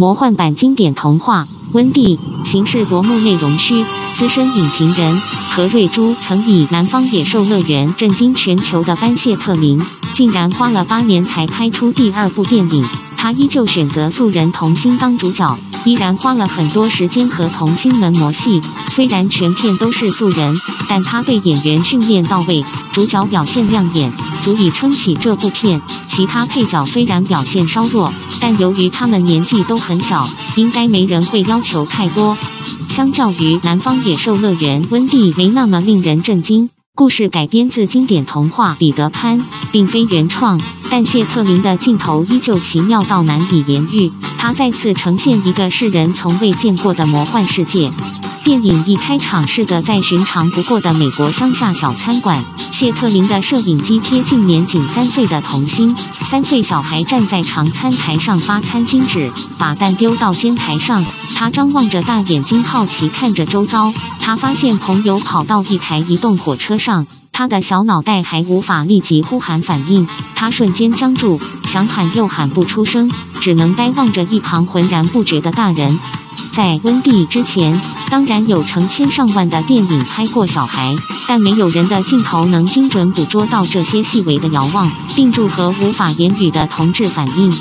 [0.00, 2.16] 魔幻版经典童话《温蒂》，
[2.48, 3.84] 形式夺目，内容虚。
[4.14, 12.88] 资深影评人何瑞珠曾以《南方野兽乐园》震惊全球的班谢特林，竟然花了八年才拍出第二部电影。
[13.16, 15.58] 他依旧选择素人童星当主角，
[15.88, 18.60] 依然花了很多时间和童星们磨戏。
[18.90, 20.54] 虽然全片都是素人，
[20.86, 25.80] 但他对演员训练到位，主角表现亮眼，足以撑起这部片。
[26.06, 32.36] 其他配角虽然表现稍弱，但由于他们年纪都很小，应该没人会要求太多。
[32.90, 36.68] 相较于《南方野兽乐园》，温蒂没那么令人震惊。
[36.98, 39.38] 故事改编自经典童话《彼得潘》，
[39.70, 40.60] 并非原创，
[40.90, 44.10] 但谢特林的镜头依旧奇妙到难以言喻。
[44.36, 47.92] 他再次呈现一个世人从未见过的魔幻世界。
[48.48, 61.04] 电影一开场是个再寻常不过的美国乡下小餐馆，谢特林的摄影机贴近年仅三岁的童星，三岁小孩站在长餐台上发餐巾纸，把蛋丢到煎台上。
[61.34, 63.92] 他张望着大眼睛，好奇看着周遭。
[64.18, 70.08] 他发现朋友跑到一台移动火车上，他的小脑袋还无法立即呼喊反应。
[70.34, 76.00] 他瞬间僵住，想喊又喊不出声，只能呆望着一旁浑然不觉的大人。
[76.52, 80.94] 在温蒂之前，当然有成千上万的电影拍过小孩，
[81.26, 87.54] 但没有人的镜头能精准捕捉到这些细微的遥望、定住和无法言语的同志反应。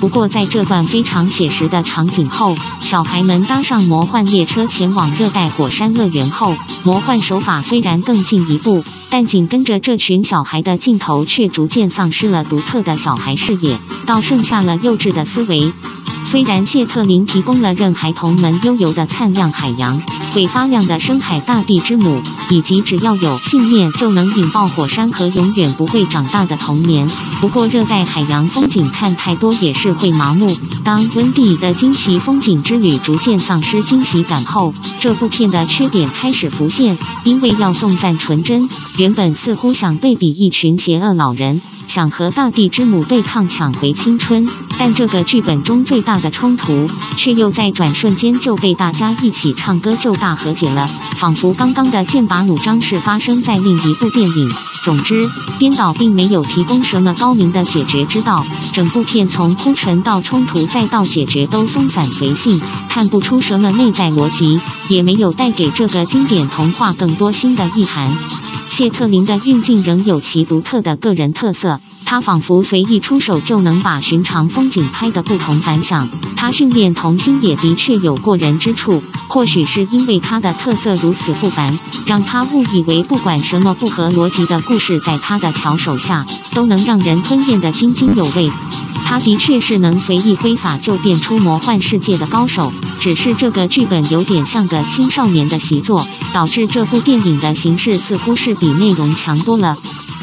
[0.00, 15.70] 不过，在这段非常写实的场景后，小孩们搭上魔幻列车前往热带火山乐园后，魔幻手法虽然更进一步，但紧跟着这群小孩的镜头却逐渐丧失了独特的小孩视野，倒剩下了幼稚的思维。
[16.24, 20.00] 虽然谢特林提供了任孩童们悠游的灿烂海洋、
[20.32, 27.10] 会发亮的深海大地之母，以及只要有信念就能引爆火山和永远不会长大的童年，
[27.40, 30.56] 不过热带海洋风景看太多也是会麻木。
[30.84, 36.96] 当温蒂的惊奇风景之旅逐渐丧失惊喜感后，这部片的缺点开始浮现。
[37.24, 41.60] 因为要颂赞纯真，原本似乎想对比一群邪恶老人。
[41.90, 54.48] 想和大地之母对抗，抢回青春，但这个剧本中最大的冲突，却又在转瞬间就被大家一起唱歌就大和解了，仿佛刚刚的剑拔弩张是发生在另一部电影。
[54.84, 55.28] 总之，
[55.58, 68.16] 编导并没有提供什么高明的解决之道，整部片从铺陈到冲突再到解决都松散随性，看不出什么内在逻辑，也没有带给这个经典童话更多新的意涵。
[68.70, 76.08] 谢特林的运镜仍有其独特的个人特色，他仿佛随意出手就能把寻常风景拍得不同凡响。
[76.34, 88.50] 他训练童星也的确有过人之处，或许是因为他的特色如此不凡，让他误以为不管什么不合逻辑的故事，在他的巧手下都能让人吞咽得津津有味。
[89.10, 99.76] 他的确是能随意挥洒就变出魔幻世界的高手，只是这个剧本有点像个青少年的习作，导致这部电影的形式似乎是比内容强多了。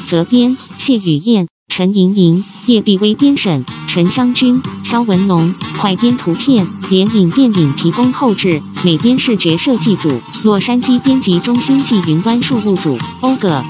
[0.05, 13.61] 责编：谢雨燕、陈莹莹、叶碧薇编审：陈湘君、肖文龙，快编图片，联影电影提供后置，美编视觉设计组，洛杉矶编辑中心暨云端事务组，欧哥。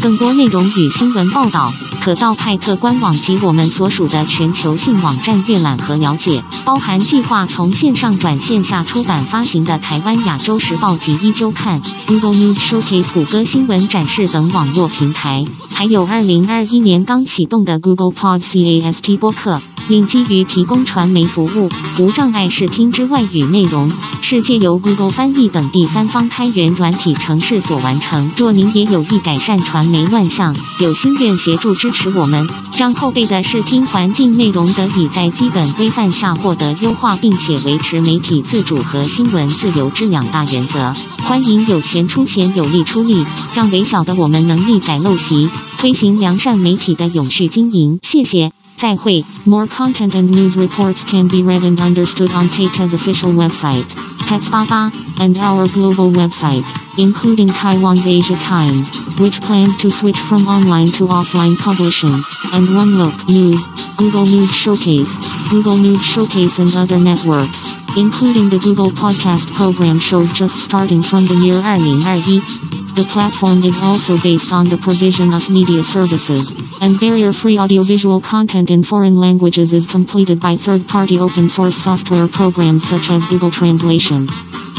[0.00, 19.60] 更多内容与新闻报道，可到派特官网及我们所属的全球性网站阅览和了解，包含计划从线上转线下出版发行的台湾亚洲时报及一周刊、Google News Showcase 谷歌新闻展示等网络平台，还有2021年刚启动的 Google Podcast 播客。
[19.90, 23.90] 并基于提供传媒服务、无障碍视听之外语内容，
[24.20, 28.30] 是借由 Google 翻译等第三方开源软体程式所完成。
[28.36, 32.48] 若您也有意改善传媒乱象，有心愿协助支持我们，
[32.78, 40.94] 让后辈的视听环境内容得以在基本规范下获得优化，并且维持媒体自主和新闻自由之两大原则，
[41.24, 43.26] 欢迎有钱出钱，有力出力，
[43.56, 47.98] 让微小的我们能力改陋习，推行良善媒体的永续经营。
[48.02, 48.52] 谢谢。
[48.80, 49.22] 再会。
[49.44, 53.84] More content and news reports can be read and understood on Peita's official website,
[54.24, 56.64] Pets88, and our global website,
[56.96, 58.88] including Taiwan's Asia Times,
[59.20, 62.16] which plans to switch from online to offline publishing,
[62.54, 63.60] and One Look News,
[63.98, 65.14] Google News Showcase,
[65.50, 67.66] Google News Showcase and other networks,
[67.98, 72.70] including the Google Podcast program shows just starting from the year 2021.
[72.96, 76.50] The platform is also based on the provision of media services,
[76.80, 83.10] and barrier-free audiovisual content in foreign languages is completed by third-party open-source software programs such
[83.10, 84.26] as Google Translation.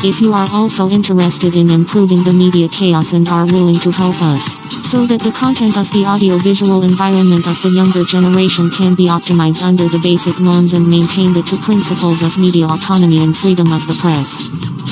[0.03, 4.15] If you are also interested in improving the media chaos and are willing to help
[4.21, 4.43] us,
[4.89, 9.61] so that the content of the audiovisual environment of the younger generation can be optimized
[9.61, 13.85] under the basic norms and maintain the two principles of media autonomy and freedom of
[13.87, 14.41] the press.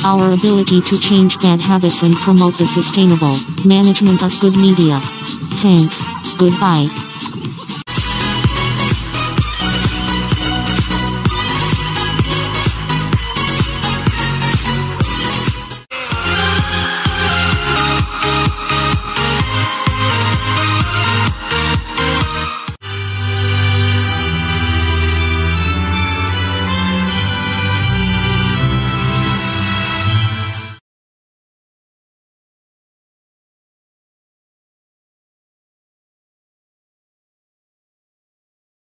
[0.06, 3.36] Our ability to change bad habits and promote the sustainable
[3.66, 5.00] management of good media.
[5.60, 6.09] Thanks.
[6.40, 7.09] Goodbye.